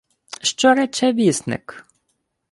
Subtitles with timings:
[0.41, 1.85] —Що рече вісник?